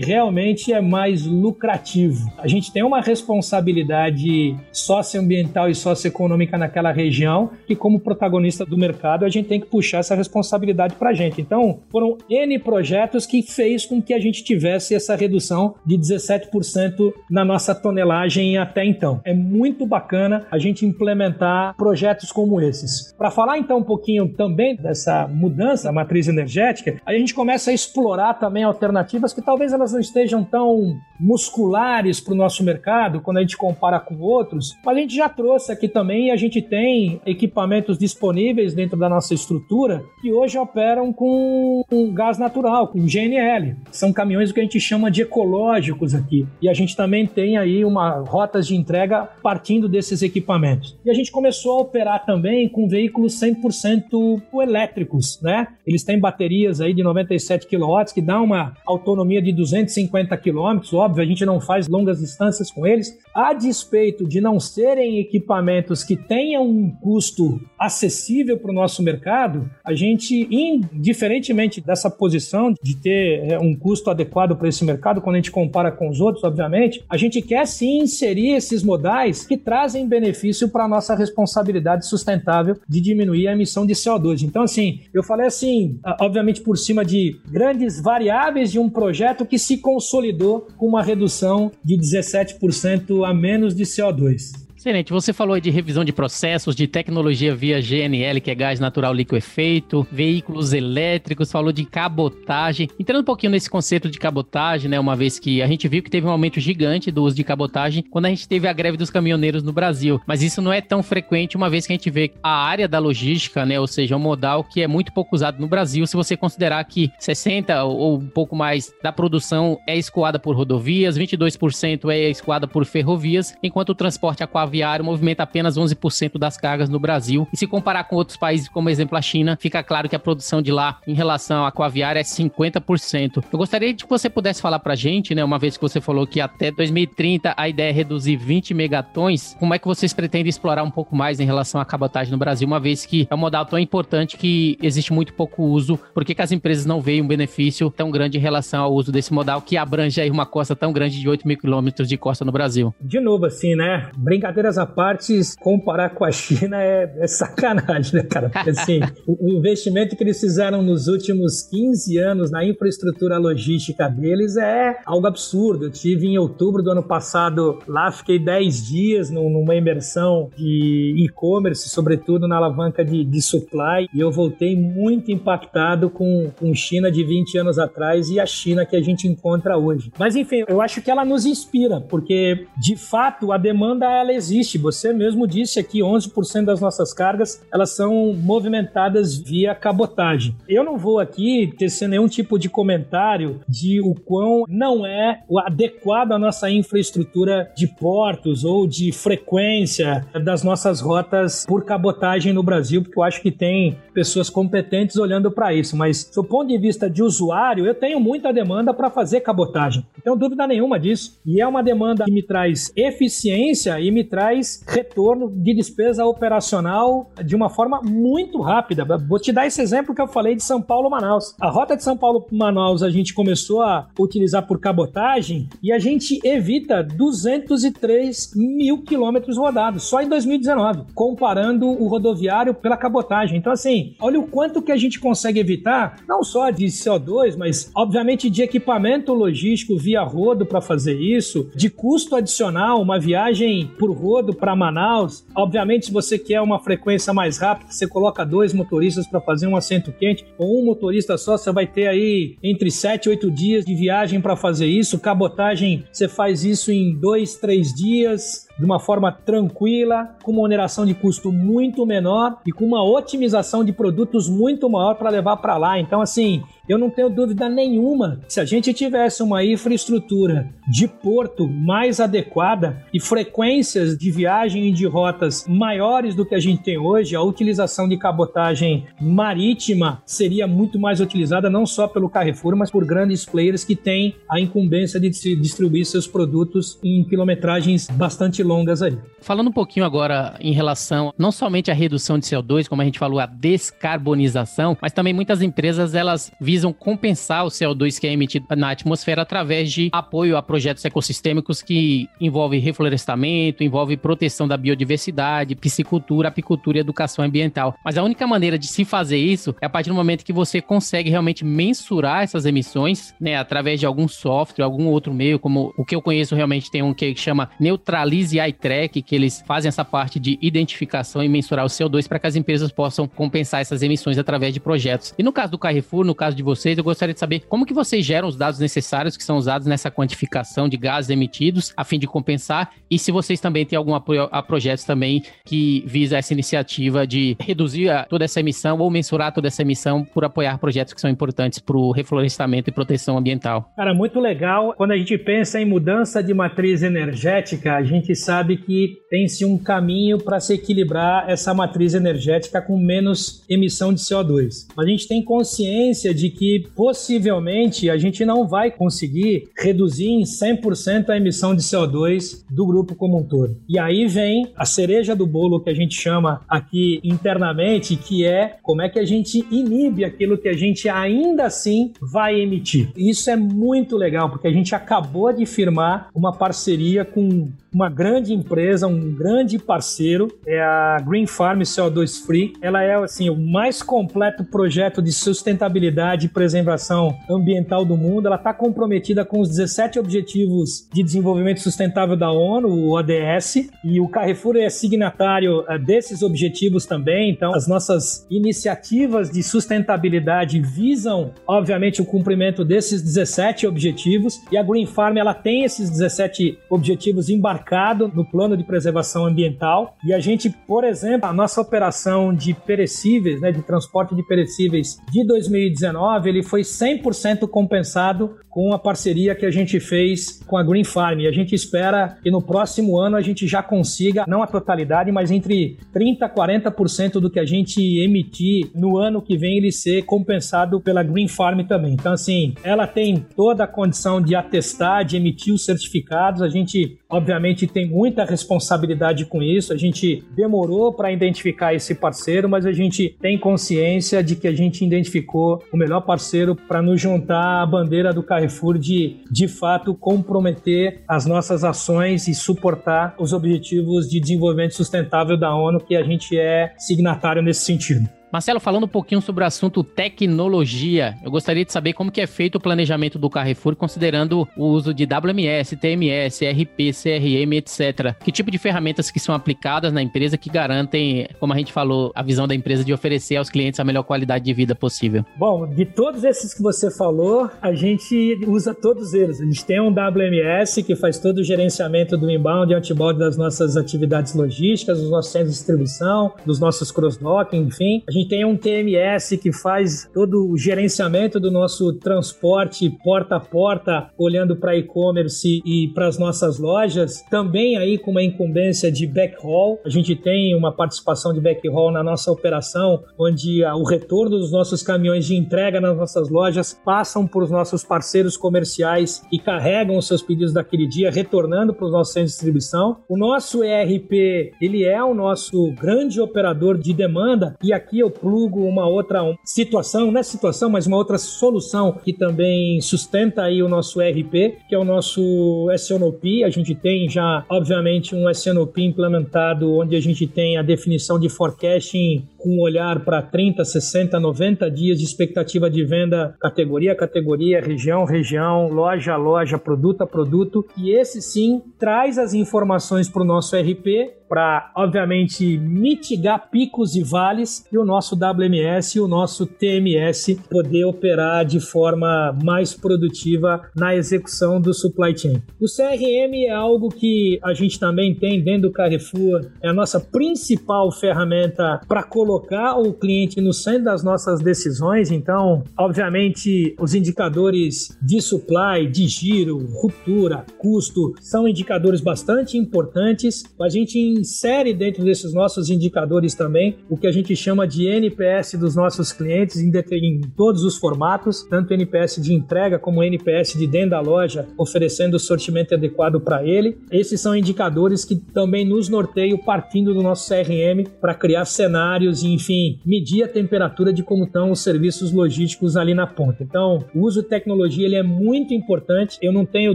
[0.00, 2.30] realmente é mais lucrativo.
[2.38, 9.24] A gente tem uma responsabilidade socioambiental e socioeconômica naquela região e como protagonista do mercado
[9.24, 11.40] a gente tem que puxar essa responsabilidade para a gente.
[11.40, 15.98] Então, foram N projetos que fez com que a gente gente tivesse essa redução de
[15.98, 19.20] 17% na nossa tonelagem até então.
[19.24, 23.12] É muito bacana a gente implementar projetos como esses.
[23.16, 27.74] Para falar então um pouquinho também dessa mudança da matriz energética, a gente começa a
[27.74, 33.38] explorar também alternativas que talvez elas não estejam tão musculares para o nosso mercado quando
[33.38, 36.62] a gente compara com outros, mas a gente já trouxe aqui também e a gente
[36.62, 43.06] tem equipamentos disponíveis dentro da nossa estrutura que hoje operam com, com gás natural, com
[43.06, 43.76] GNL.
[43.90, 46.44] São caminhões que a gente chama de ecológicos aqui.
[46.60, 50.98] E a gente também tem aí uma rotas de entrega partindo desses equipamentos.
[51.04, 55.68] E a gente começou a operar também com veículos 100% elétricos, né?
[55.86, 60.80] Eles têm baterias aí de 97 kW que dá uma autonomia de 250 km.
[60.94, 63.16] Óbvio, a gente não faz longas distâncias com eles.
[63.38, 69.70] A despeito de não serem equipamentos que tenham um custo acessível para o nosso mercado,
[69.84, 75.20] a gente, indiferentemente dessa posição de ter é, um custo custo adequado para esse mercado,
[75.20, 79.46] quando a gente compara com os outros, obviamente, a gente quer sim inserir esses modais
[79.46, 84.42] que trazem benefício para a nossa responsabilidade sustentável de diminuir a emissão de CO2.
[84.42, 89.58] Então, assim, eu falei assim, obviamente por cima de grandes variáveis de um projeto que
[89.58, 94.67] se consolidou com uma redução de 17% a menos de CO2.
[94.88, 95.12] Excelente.
[95.12, 100.06] Você falou de revisão de processos, de tecnologia via GNL, que é gás natural liquefeito,
[100.10, 102.88] veículos elétricos, falou de cabotagem.
[102.98, 104.98] Entrando um pouquinho nesse conceito de cabotagem, né?
[104.98, 108.02] Uma vez que a gente viu que teve um aumento gigante do uso de cabotagem
[108.10, 110.22] quando a gente teve a greve dos caminhoneiros no Brasil.
[110.26, 112.98] Mas isso não é tão frequente, uma vez que a gente vê a área da
[112.98, 113.78] logística, né?
[113.78, 117.12] Ou seja, um modal que é muito pouco usado no Brasil, se você considerar que
[117.20, 122.86] 60% ou um pouco mais da produção é escoada por rodovias, 22% é escoada por
[122.86, 127.48] ferrovias, enquanto o transporte aquaviário aviário movimenta apenas 11% das cargas no Brasil.
[127.52, 130.62] E se comparar com outros países, como exemplo a China, fica claro que a produção
[130.62, 133.44] de lá em relação à aquaviária é 50%.
[133.52, 136.26] Eu gostaria de que você pudesse falar pra gente, né, uma vez que você falou
[136.26, 140.82] que até 2030 a ideia é reduzir 20 megatons, como é que vocês pretendem explorar
[140.82, 143.64] um pouco mais em relação à cabotagem no Brasil, uma vez que é um modal
[143.64, 147.26] tão importante que existe muito pouco uso, por que, que as empresas não veem um
[147.26, 150.92] benefício tão grande em relação ao uso desse modal que abrange aí uma costa tão
[150.92, 152.94] grande de 8 mil quilômetros de costa no Brasil?
[153.00, 154.10] De novo, assim, né?
[154.16, 158.50] Brincadeira brincadeiras à parte, comparar com a China é, é sacanagem, né, cara?
[158.50, 164.08] Porque, assim, o, o, investimento que eles fizeram nos últimos 15 anos na infraestrutura logística
[164.08, 165.86] deles é algo absurdo.
[165.86, 171.88] Eu tive em outubro do ano passado lá, fiquei 10 dias numa imersão de e-commerce,
[171.88, 177.24] sobretudo na alavanca de, de supply, e eu voltei muito impactado com, com China de
[177.24, 180.12] 20 anos atrás e a China que a gente encontra hoje.
[180.18, 184.47] Mas enfim, eu acho que ela nos inspira, porque de fato a demanda ela existe
[184.48, 184.78] existe.
[184.78, 190.54] Você mesmo disse aqui, 11% das nossas cargas elas são movimentadas via cabotagem.
[190.68, 196.32] Eu não vou aqui tecer nenhum tipo de comentário de o quão não é adequado
[196.32, 203.02] à nossa infraestrutura de portos ou de frequência das nossas rotas por cabotagem no Brasil,
[203.02, 205.96] porque eu acho que tem pessoas competentes olhando para isso.
[205.96, 210.04] Mas, do ponto de vista de usuário, eu tenho muita demanda para fazer cabotagem.
[210.16, 211.38] Não tenho dúvida nenhuma disso.
[211.44, 214.37] E é uma demanda que me traz eficiência e me traz
[214.86, 219.04] retorno de despesa operacional de uma forma muito rápida.
[219.04, 221.54] Vou te dar esse exemplo que eu falei de São Paulo-Manaus.
[221.60, 226.38] A rota de São Paulo-Manaus a gente começou a utilizar por cabotagem e a gente
[226.44, 233.58] evita 203 mil quilômetros rodados só em 2019, comparando o rodoviário pela cabotagem.
[233.58, 237.90] Então, assim, olha o quanto que a gente consegue evitar, não só de CO2, mas
[237.94, 244.10] obviamente de equipamento logístico via rodo para fazer isso, de custo adicional, uma viagem por
[244.10, 245.44] rodo para Manaus.
[245.54, 249.76] Obviamente, se você quer uma frequência mais rápida, você coloca dois motoristas para fazer um
[249.76, 253.84] assento quente, ou um motorista só, você vai ter aí entre 7 e 8 dias
[253.84, 255.18] de viagem para fazer isso.
[255.18, 261.04] Cabotagem, você faz isso em dois, três dias de uma forma tranquila, com uma oneração
[261.04, 265.76] de custo muito menor e com uma otimização de produtos muito maior para levar para
[265.76, 265.98] lá.
[265.98, 271.68] Então, assim, eu não tenho dúvida nenhuma, se a gente tivesse uma infraestrutura de porto
[271.68, 276.96] mais adequada e frequências de viagem e de rotas maiores do que a gente tem
[276.96, 282.90] hoje, a utilização de cabotagem marítima seria muito mais utilizada não só pelo Carrefour, mas
[282.90, 289.02] por grandes players que têm a incumbência de distribuir seus produtos em quilometragens bastante longas
[289.02, 289.18] aí.
[289.40, 293.18] Falando um pouquinho agora em relação não somente à redução de CO2, como a gente
[293.18, 298.66] falou, a descarbonização, mas também muitas empresas elas visam compensar o CO2 que é emitido
[298.76, 305.74] na atmosfera através de apoio a projetos ecossistêmicos que envolvem reflorestamento, envolve proteção da biodiversidade,
[305.74, 307.94] piscicultura, apicultura e educação ambiental.
[308.04, 310.82] Mas a única maneira de se fazer isso é a partir do momento que você
[310.82, 316.04] consegue realmente mensurar essas emissões, né, através de algum software, algum outro meio, como o
[316.04, 320.04] que eu conheço realmente tem um que chama Neutralize Eye Track, que eles fazem essa
[320.04, 324.38] parte de identificação e mensurar o CO2 para que as empresas possam compensar essas emissões
[324.38, 325.34] através de projetos.
[325.38, 327.94] E no caso do Carrefour, no caso de vocês, eu gostaria de saber como que
[327.94, 332.18] vocês geram os dados necessários que são usados nessa quantificação de gases emitidos a fim
[332.18, 336.52] de compensar e se vocês também têm algum apoio a projetos também que visa essa
[336.52, 341.20] iniciativa de reduzir toda essa emissão ou mensurar toda essa emissão por apoiar projetos que
[341.20, 343.90] são importantes para o reflorestamento e proteção ambiental.
[343.96, 344.94] Cara, muito legal.
[344.96, 349.76] Quando a gente pensa em mudança de matriz energética, a gente sabe que tem-se um
[349.76, 354.86] caminho para se equilibrar essa matriz energética com menos emissão de CO2.
[354.96, 361.28] A gente tem consciência de que possivelmente a gente não vai conseguir reduzir em 100%
[361.28, 363.76] a emissão de CO2 do grupo como um todo.
[363.86, 368.78] E aí vem a cereja do bolo que a gente chama aqui internamente, que é
[368.82, 373.10] como é que a gente inibe aquilo que a gente ainda assim vai emitir.
[373.14, 378.37] Isso é muito legal, porque a gente acabou de firmar uma parceria com uma grande
[378.46, 382.72] empresa, um grande parceiro, é a Green Farm CO2 Free.
[382.80, 388.46] Ela é assim o mais completo projeto de sustentabilidade e preservação ambiental do mundo.
[388.46, 394.20] Ela está comprometida com os 17 Objetivos de Desenvolvimento Sustentável da ONU, o ODS, e
[394.20, 397.50] o Carrefour é signatário é, desses objetivos também.
[397.50, 404.60] Então, as nossas iniciativas de sustentabilidade visam, obviamente, o cumprimento desses 17 objetivos.
[404.70, 409.46] E a Green Farm ela tem esses 17 objetivos embarcados embarcado no plano de preservação
[409.46, 410.16] ambiental.
[410.24, 415.18] E a gente, por exemplo, a nossa operação de perecíveis, né, de transporte de perecíveis
[415.30, 420.82] de 2019, ele foi 100% compensado com a parceria que a gente fez com a
[420.82, 421.40] Green Farm.
[421.40, 425.32] E a gente espera que no próximo ano a gente já consiga, não a totalidade,
[425.32, 429.90] mas entre 30% a 40% do que a gente emitir no ano que vem ele
[429.90, 432.12] ser compensado pela Green Farm também.
[432.12, 436.62] Então, assim, ela tem toda a condição de atestar, de emitir os certificados.
[436.62, 439.92] A gente, obviamente, obviamente muita responsabilidade com isso.
[439.92, 444.72] A gente demorou para identificar esse parceiro, mas a gente tem consciência de que a
[444.72, 450.14] gente identificou o melhor parceiro para nos juntar à bandeira do Carrefour de, de fato,
[450.14, 456.22] comprometer as nossas ações e suportar os objetivos de desenvolvimento sustentável da ONU, que a
[456.22, 458.37] gente é signatário nesse sentido.
[458.50, 462.46] Marcelo, falando um pouquinho sobre o assunto tecnologia, eu gostaria de saber como que é
[462.46, 468.34] feito o planejamento do Carrefour, considerando o uso de WMS, TMS, RP, CRM, etc.
[468.42, 472.32] Que tipo de ferramentas que são aplicadas na empresa que garantem, como a gente falou,
[472.34, 475.44] a visão da empresa de oferecer aos clientes a melhor qualidade de vida possível?
[475.58, 479.60] Bom, de todos esses que você falou, a gente usa todos eles.
[479.60, 483.58] A gente tem um WMS que faz todo o gerenciamento do inbound e outbound das
[483.58, 488.22] nossas atividades logísticas, dos nossos centros de distribuição, dos nossos cross-docking, enfim.
[488.26, 493.60] A gente tem um TMS que faz todo o gerenciamento do nosso transporte porta a
[493.60, 497.42] porta, olhando para e-commerce e para as nossas lojas.
[497.50, 499.98] Também aí com uma incumbência de backhaul.
[500.04, 505.02] A gente tem uma participação de backhaul na nossa operação, onde o retorno dos nossos
[505.02, 510.26] caminhões de entrega nas nossas lojas passam por os nossos parceiros comerciais e carregam os
[510.26, 513.18] seus pedidos daquele dia, retornando para os nossos centros de distribuição.
[513.28, 518.80] O nosso ERP, ele é o nosso grande operador de demanda e aqui eu plugo
[518.84, 523.88] uma outra situação, não é situação, mas uma outra solução que também sustenta aí o
[523.88, 526.64] nosso ERP, que é o nosso SNOP.
[526.64, 531.48] A gente tem já, obviamente, um SNOP implementado onde a gente tem a definição de
[531.48, 537.16] forecasting com um olhar para 30, 60, 90 dias de expectativa de venda, categoria a
[537.16, 540.84] categoria, região região, loja a loja, produto a produto.
[540.96, 547.22] E esse sim traz as informações para o nosso RP para, obviamente, mitigar picos e
[547.22, 553.82] vales e o nosso WMS e o nosso TMS poder operar de forma mais produtiva
[553.94, 555.62] na execução do supply chain.
[555.78, 560.18] O CRM é algo que a gente também tem dentro do Carrefour, é a nossa
[560.18, 565.30] principal ferramenta para colocar o cliente no centro das nossas decisões.
[565.30, 573.64] Então, obviamente, os indicadores de supply, de giro, ruptura, custo são indicadores bastante importantes.
[573.80, 578.74] A gente insere dentro desses nossos indicadores também o que a gente chama de NPS
[578.74, 583.86] dos nossos clientes em, em todos os formatos, tanto NPS de entrega como NPS de
[583.86, 586.98] dentro da loja, oferecendo o sortimento adequado para ele.
[587.10, 592.52] Esses são indicadores que também nos norteiam partindo do nosso CRM para criar cenários e,
[592.52, 596.62] enfim, medir a temperatura de como estão os serviços logísticos ali na ponta.
[596.62, 599.38] Então, o uso de tecnologia ele é muito importante.
[599.42, 599.94] Eu não tenho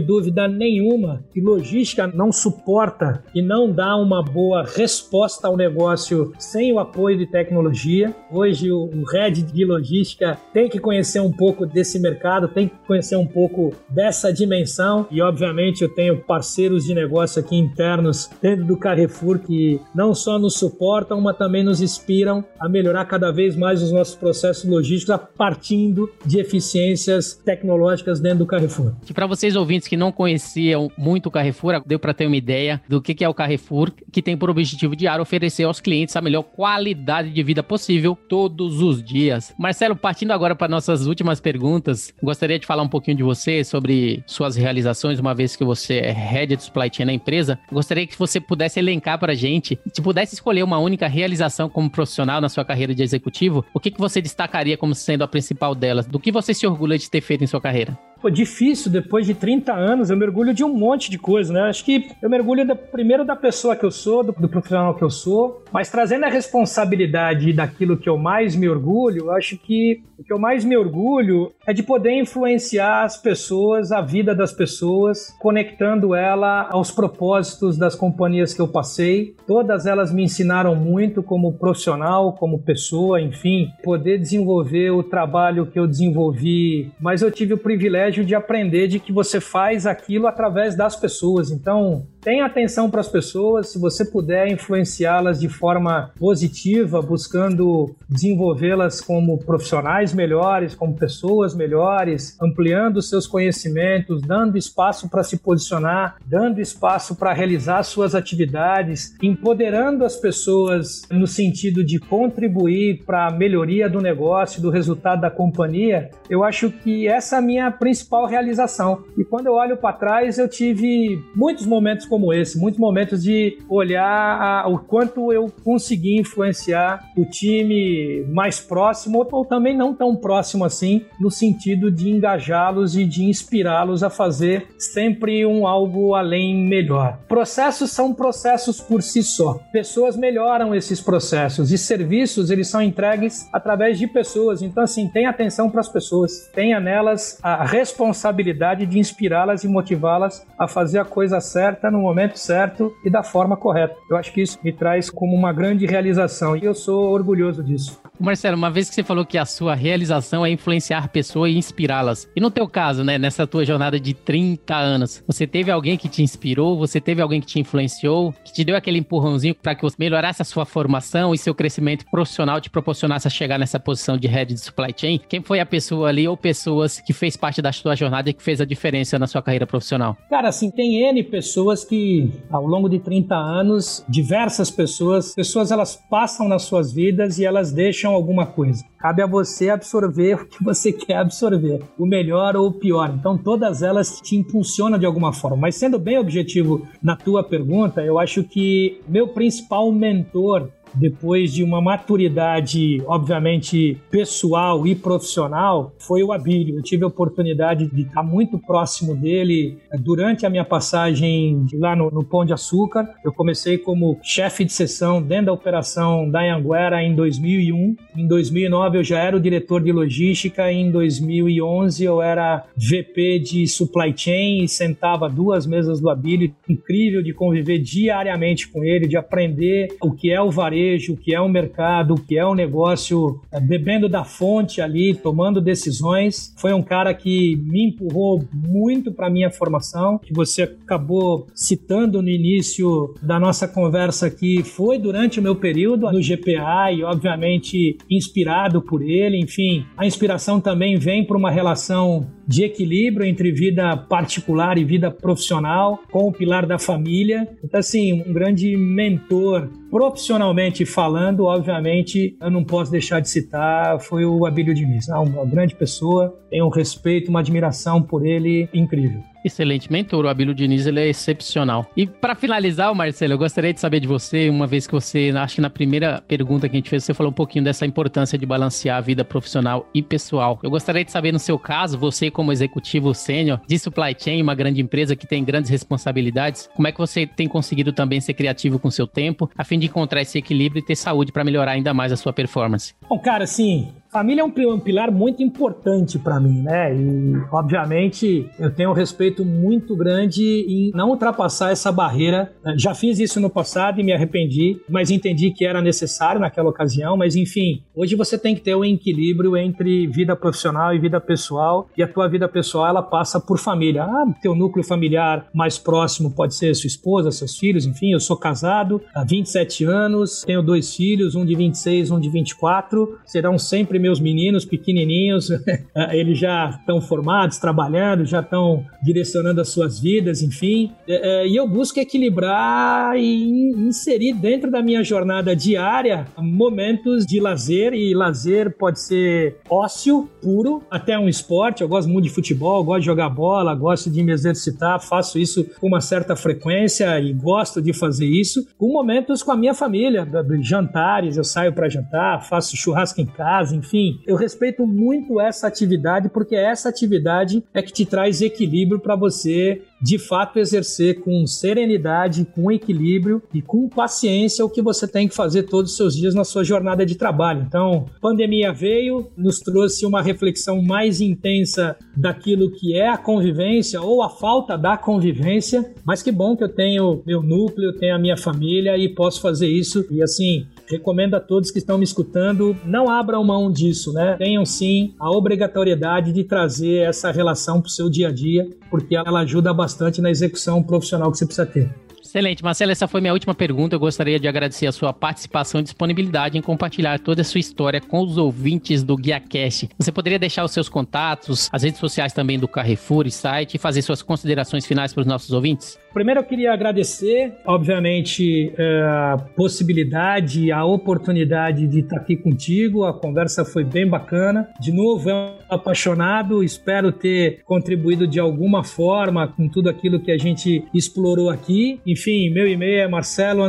[0.00, 6.72] dúvida nenhuma que logística não suporta e não dá uma boa resposta ao negócio sem
[6.72, 8.14] o apoio de tecnologia.
[8.30, 13.16] Hoje o, head de logística tem que conhecer um pouco desse mercado, tem que conhecer
[13.16, 18.76] um pouco dessa dimensão e obviamente eu tenho parceiros de negócio aqui internos dentro do
[18.76, 23.82] Carrefour que não só nos suportam, mas também nos inspiram a melhorar cada vez mais
[23.82, 24.94] os nossos processos logísticos
[25.36, 28.92] partindo de eficiências tecnológicas dentro do Carrefour.
[29.08, 32.80] E para vocês ouvintes que não conheciam muito o Carrefour, deu para ter uma ideia
[32.88, 36.42] do que é o Carrefour, que tem por objetivo diário oferecer aos clientes a melhor
[36.42, 39.52] qualidade de vida possível todos os dias.
[39.58, 44.22] Marcelo, partindo agora para nossas últimas perguntas, gostaria de falar um pouquinho de você, sobre
[44.26, 47.58] suas realizações, uma vez que você é head de supply chain na empresa.
[47.70, 52.23] Gostaria que você pudesse elencar para gente, se pudesse escolher uma única realização como profissional
[52.24, 56.06] na sua carreira de executivo, o que, que você destacaria como sendo a principal delas?
[56.06, 57.98] Do que você se orgulha de ter feito em sua carreira?
[58.24, 61.60] Pô, difícil, depois de 30 anos, eu mergulho de um monte de coisa, né?
[61.68, 65.04] Acho que eu mergulho da, primeiro da pessoa que eu sou, do, do, profissional que
[65.04, 70.24] eu sou, mas trazendo a responsabilidade daquilo que eu mais me orgulho, acho que o
[70.24, 75.34] que eu mais me orgulho é de poder influenciar as pessoas, a vida das pessoas,
[75.38, 79.34] conectando ela aos propósitos das companhias que eu passei.
[79.46, 85.78] Todas elas me ensinaram muito como profissional, como pessoa, enfim, poder desenvolver o trabalho que
[85.78, 90.26] eu desenvolvi, mas eu tive o privilégio privilégio de aprender de que você faz aquilo
[90.26, 91.50] através das pessoas.
[91.50, 99.02] Então, tenha atenção para as pessoas, se você puder influenciá-las de forma positiva, buscando desenvolvê-las
[99.02, 106.62] como profissionais melhores, como pessoas melhores, ampliando seus conhecimentos, dando espaço para se posicionar, dando
[106.62, 113.86] espaço para realizar suas atividades, empoderando as pessoas no sentido de contribuir para a melhoria
[113.86, 119.04] do negócio, do resultado da companhia, eu acho que essa é a minha principal realização.
[119.18, 123.58] E quando eu olho para trás, eu tive muitos momentos como esse, muitos momentos de
[123.68, 129.92] olhar a, o quanto eu consegui influenciar o time mais próximo ou, ou também não
[129.92, 136.14] tão próximo assim, no sentido de engajá-los e de inspirá-los a fazer sempre um algo
[136.14, 137.18] além melhor.
[137.26, 139.58] Processos são processos por si só.
[139.72, 144.62] Pessoas melhoram esses processos e serviços eles são entregues através de pessoas.
[144.62, 150.46] Então assim, tenha atenção para as pessoas, tenha nelas a responsabilidade de inspirá-las e motivá-las
[150.56, 153.96] a fazer a coisa certa momento certo e da forma correta.
[154.08, 158.00] Eu acho que isso me traz como uma grande realização e eu sou orgulhoso disso.
[158.18, 162.28] Marcelo, uma vez que você falou que a sua realização é influenciar pessoas e inspirá-las.
[162.34, 166.08] E no teu caso, né, nessa tua jornada de 30 anos, você teve alguém que
[166.08, 169.82] te inspirou, você teve alguém que te influenciou, que te deu aquele empurrãozinho para que
[169.82, 174.16] você melhorasse a sua formação e seu crescimento profissional te proporcionasse a chegar nessa posição
[174.16, 175.20] de head de supply chain?
[175.28, 178.42] Quem foi a pessoa ali ou pessoas que fez parte da sua jornada e que
[178.42, 180.16] fez a diferença na sua carreira profissional?
[180.30, 185.96] Cara, assim, tem N pessoas que ao longo de 30 anos, diversas pessoas, pessoas elas
[186.08, 188.84] passam nas suas vidas e elas deixam alguma coisa.
[188.98, 193.14] Cabe a você absorver o que você quer absorver, o melhor ou o pior.
[193.16, 195.56] Então, todas elas te impulsionam de alguma forma.
[195.56, 201.62] Mas, sendo bem objetivo na tua pergunta, eu acho que meu principal mentor depois de
[201.62, 206.76] uma maturidade, obviamente, pessoal e profissional, foi o Abílio.
[206.76, 211.96] Eu tive a oportunidade de estar muito próximo dele eh, durante a minha passagem lá
[211.96, 213.08] no, no Pão de Açúcar.
[213.24, 217.96] Eu comecei como chefe de sessão dentro da operação da Anguera em 2001.
[218.16, 220.70] Em 2009 eu já era o diretor de logística.
[220.70, 226.54] Em 2011 eu era VP de supply chain e sentava duas mesas do Abílio.
[226.68, 231.34] Incrível de conviver diariamente com ele, de aprender o que é o varejo varejo, que
[231.34, 236.54] é um mercado, que é um negócio, é, bebendo da fonte ali, tomando decisões.
[236.58, 242.28] Foi um cara que me empurrou muito para minha formação, que você acabou citando no
[242.28, 248.82] início da nossa conversa aqui, foi durante o meu período no GPA e obviamente inspirado
[248.82, 254.78] por ele, enfim, a inspiração também vem para uma relação de equilíbrio entre vida particular
[254.78, 257.48] e vida profissional, com o pilar da família.
[257.62, 264.24] Então, assim, um grande mentor profissionalmente falando, obviamente, eu não posso deixar de citar, foi
[264.24, 265.08] o Abílio Diniz.
[265.08, 269.33] É uma grande pessoa, tenho um respeito, uma admiração por ele incrível.
[269.44, 271.86] Excelente mentor, o Abílio Diniz, ele é excepcional.
[271.94, 275.56] E para finalizar, Marcelo, eu gostaria de saber de você, uma vez que você, acho
[275.56, 278.46] que na primeira pergunta que a gente fez, você falou um pouquinho dessa importância de
[278.46, 280.58] balancear a vida profissional e pessoal.
[280.62, 284.54] Eu gostaria de saber, no seu caso, você como executivo sênior de supply chain, uma
[284.54, 288.78] grande empresa que tem grandes responsabilidades, como é que você tem conseguido também ser criativo
[288.78, 291.92] com seu tempo, a fim de encontrar esse equilíbrio e ter saúde para melhorar ainda
[291.92, 292.94] mais a sua performance?
[293.06, 296.94] Bom, cara, assim, Família é um pilar muito importante para mim, né?
[296.94, 302.52] E, obviamente, eu tenho um respeito muito grande em não ultrapassar essa barreira.
[302.76, 307.16] Já fiz isso no passado e me arrependi, mas entendi que era necessário naquela ocasião.
[307.16, 311.88] Mas, enfim, hoje você tem que ter um equilíbrio entre vida profissional e vida pessoal.
[311.96, 314.04] E a tua vida pessoal, ela passa por família.
[314.04, 318.12] Ah, teu núcleo familiar mais próximo pode ser sua esposa, seus filhos, enfim.
[318.12, 323.18] Eu sou casado há 27 anos, tenho dois filhos, um de 26, um de 24.
[323.26, 325.48] Serão sempre meus meninos pequenininhos,
[326.12, 330.92] eles já estão formados, trabalhando, já estão direcionando as suas vidas, enfim.
[331.08, 337.40] É, é, e eu busco equilibrar e inserir dentro da minha jornada diária momentos de
[337.40, 341.82] lazer, e lazer pode ser ócio puro, até um esporte.
[341.82, 345.64] Eu gosto muito de futebol, gosto de jogar bola, gosto de me exercitar, faço isso
[345.80, 348.66] com uma certa frequência e gosto de fazer isso.
[348.76, 350.28] Com momentos com a minha família,
[350.60, 355.68] jantares, eu saio para jantar, faço churrasco em casa, enfim enfim, eu respeito muito essa
[355.68, 361.46] atividade porque essa atividade é que te traz equilíbrio para você de fato exercer com
[361.46, 366.14] serenidade, com equilíbrio e com paciência o que você tem que fazer todos os seus
[366.14, 367.64] dias na sua jornada de trabalho.
[367.66, 374.22] Então, pandemia veio, nos trouxe uma reflexão mais intensa daquilo que é a convivência ou
[374.22, 378.36] a falta da convivência, mas que bom que eu tenho meu núcleo, tenho a minha
[378.36, 380.04] família e posso fazer isso.
[380.10, 384.36] E assim, recomendo a todos que estão me escutando, não abram mão disso, né?
[384.36, 389.16] Tenham sim a obrigatoriedade de trazer essa relação para o seu dia a dia, porque
[389.16, 391.90] ela ajuda bastante na execução profissional que você precisa ter.
[392.34, 392.64] Excelente.
[392.64, 393.94] Marcelo, essa foi minha última pergunta.
[393.94, 398.00] Eu gostaria de agradecer a sua participação e disponibilidade em compartilhar toda a sua história
[398.00, 399.90] com os ouvintes do GuiaCast.
[399.96, 403.78] Você poderia deixar os seus contatos, as redes sociais também do Carrefour e site e
[403.78, 405.96] fazer suas considerações finais para os nossos ouvintes?
[406.12, 413.04] Primeiro eu queria agradecer, obviamente, é, a possibilidade, a oportunidade de estar aqui contigo.
[413.04, 414.68] A conversa foi bem bacana.
[414.80, 416.64] De novo, é um apaixonado.
[416.64, 422.00] Espero ter contribuído de alguma forma com tudo aquilo que a gente explorou aqui.
[422.04, 423.64] Enfim, meu e-mail é marcelo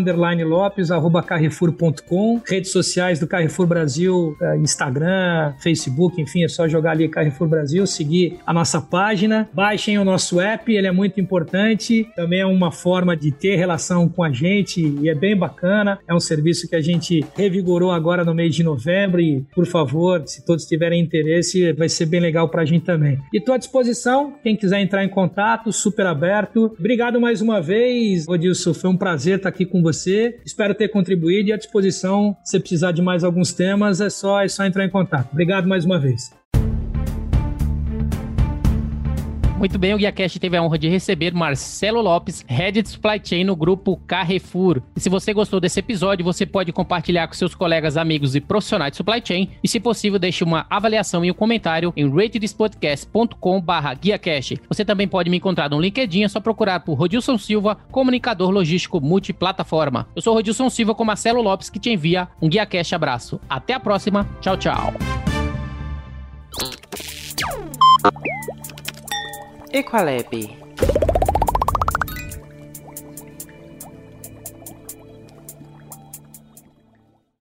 [0.45, 2.41] lopes arroba carrefour.com.
[2.47, 7.88] Redes sociais do Carrefour Brasil, é, Instagram, Facebook, enfim, é só jogar ali Carrefour Brasil,
[7.88, 9.49] seguir a nossa página.
[9.53, 12.08] Baixem o nosso app, ele é muito importante.
[12.16, 15.99] Também também é uma forma de ter relação com a gente e é bem bacana.
[16.08, 20.24] É um serviço que a gente revigorou agora no mês de novembro e, por favor,
[20.26, 23.20] se todos tiverem interesse, vai ser bem legal para a gente também.
[23.34, 26.76] E estou à disposição, quem quiser entrar em contato, super aberto.
[26.80, 30.39] Obrigado mais uma vez, Odilson, foi um prazer estar aqui com você.
[30.45, 34.47] Espero ter contribuído e à disposição, se precisar de mais alguns temas, é só, é
[34.47, 35.29] só entrar em contato.
[35.31, 36.31] Obrigado mais uma vez.
[39.58, 43.45] Muito bem, o GuiaCast teve a honra de receber Marcelo Lopes, Head de Supply Chain
[43.45, 44.82] no grupo Carrefour.
[44.95, 48.91] E se você gostou desse episódio, você pode compartilhar com seus colegas, amigos e profissionais
[48.91, 49.49] de Supply Chain.
[49.64, 54.62] E se possível, deixe uma avaliação e um comentário em ratedspodcast.com.br GuiaCast.
[54.68, 58.99] Você também pode me encontrar no LinkedIn, é só procurar por Rodilson Silva, comunicador logístico
[58.99, 60.06] multiplataforma.
[60.14, 63.39] Eu sou Rodilson Silva com Marcelo Lopes, que te envia um GuiaCast abraço.
[63.49, 64.93] Até a próxima, tchau, tchau.
[69.76, 70.32] Equalab.